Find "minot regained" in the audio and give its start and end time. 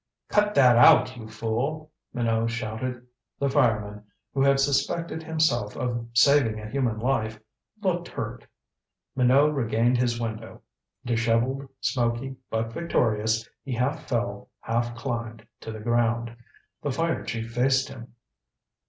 9.15-9.99